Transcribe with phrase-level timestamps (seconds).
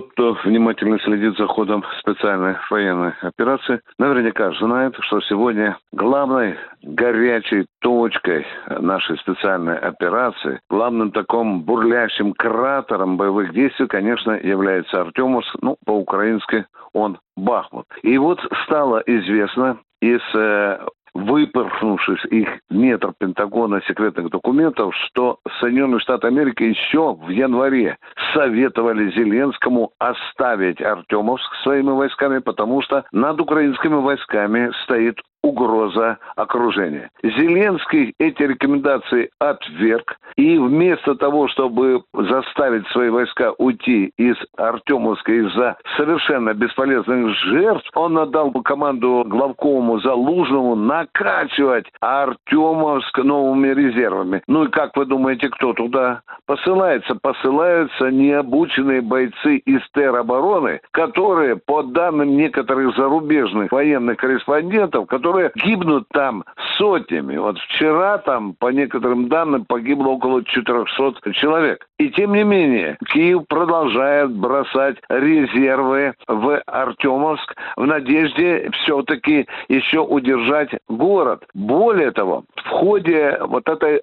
[0.00, 7.66] Тот, кто внимательно следит за ходом специальной военной операции, наверняка знает, что сегодня главной горячей
[7.80, 16.64] точкой нашей специальной операции, главным таким бурлящим кратером боевых действий, конечно, является Артемовск, ну, по-украински
[16.94, 17.84] он Бахмут.
[18.02, 20.78] И вот стало известно из э,
[21.14, 27.98] выпорхнувших их метр Пентагона секретных документов, что Соединенные Штаты Америки еще в январе
[28.34, 37.10] советовали Зеленскому оставить Артемовск своими войсками, потому что над украинскими войсками стоит угроза окружения.
[37.22, 45.76] Зеленский эти рекомендации отверг, и вместо того, чтобы заставить свои войска уйти из Артемовска из-за
[45.96, 54.42] совершенно бесполезных жертв, он отдал команду главкому Залужному накачивать Артемовск новыми резервами.
[54.46, 57.14] Ну и как вы думаете, кто туда посылается?
[57.14, 66.08] Посылаются необученные бойцы из теробороны, которые, по данным некоторых зарубежных военных корреспондентов, которые которые гибнут
[66.12, 66.44] там
[66.76, 67.36] сотнями.
[67.36, 71.86] Вот вчера там, по некоторым данным, погибло около 400 человек.
[71.98, 80.70] И тем не менее, Киев продолжает бросать резервы в Артемовск в надежде все-таки еще удержать
[80.88, 81.44] город.
[81.54, 84.02] Более того, в ходе вот этой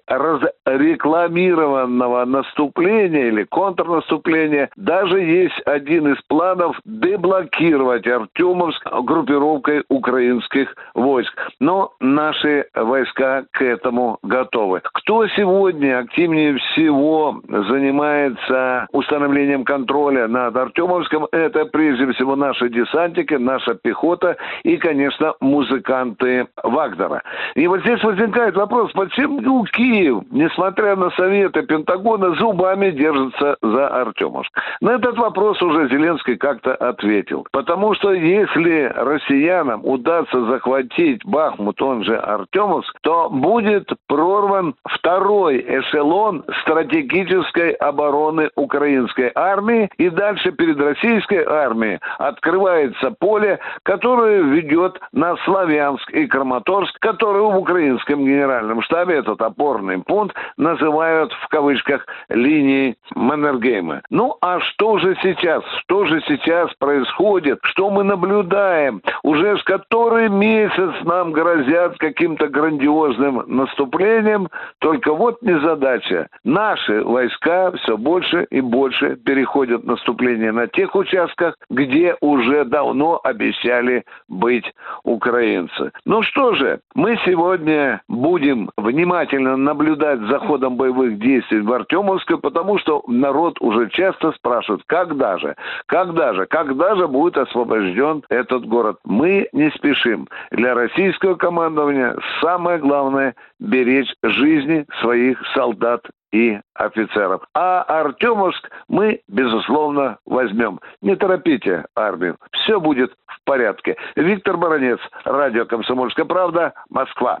[0.68, 11.32] разрекламированного наступления или контрнаступления даже есть один из планов деблокировать Артемовск группировкой украинских войск.
[11.60, 14.80] Но наши войска к этому готовы.
[14.84, 21.26] Кто сегодня активнее всего занимается установлением контроля над Артемовском?
[21.32, 27.22] Это прежде всего наши десантники, наша пехота и, конечно, музыканты Вагнера.
[27.54, 34.50] И вот здесь возникает вопрос, почему Киев, несмотря на советы Пентагона, зубами держится за Артемовск?
[34.80, 37.46] На этот вопрос уже Зеленский как-то ответил.
[37.52, 46.44] Потому что если россиянам удастся захватить Бахмут, он же Артемовск, то будет прорван второй эшелон
[46.62, 56.10] стратегической обороны украинской армии, и дальше перед российской армией открывается поле, которое ведет на Славянск
[56.10, 64.02] и Краматорск, который в украинском генеральном штабе, этот опорный пункт, называют в кавычках линией Маннергейма.
[64.10, 65.62] Ну а что же сейчас?
[65.80, 67.58] Что же сейчас происходит?
[67.62, 69.02] Что мы наблюдаем?
[69.22, 74.48] Уже с который месяц нам грозят каким-то грандиозным наступлением,
[74.78, 76.28] только вот незадача.
[76.44, 84.04] Наши войска все больше и больше переходят наступление на тех участках, где уже давно обещали
[84.28, 84.72] быть
[85.04, 85.92] украинцы.
[86.04, 93.02] Ну что же, мы сегодня будем внимательно наблюдать ходом боевых действий в Артемовске, потому что
[93.06, 95.56] народ уже часто спрашивает, когда же,
[95.86, 98.98] когда же, когда же будет освобожден этот город.
[99.04, 100.28] Мы не спешим.
[100.50, 107.42] Для российского командования самое главное– беречь жизни своих солдат и офицеров.
[107.54, 110.80] А Артемовск мы, безусловно, возьмем.
[111.00, 112.36] Не торопите армию.
[112.52, 113.96] Все будет в порядке.
[114.14, 117.40] Виктор Баранец, радио «Комсомольская правда», Москва.